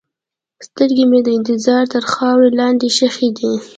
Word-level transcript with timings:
سترګې 0.67 1.05
مې 1.11 1.19
د 1.25 1.29
انتظار 1.37 1.83
تر 1.93 2.03
خاورو 2.13 2.55
لاندې 2.59 2.87
ښخې 2.97 3.29
دي. 3.37 3.51